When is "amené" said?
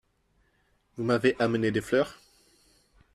1.37-1.69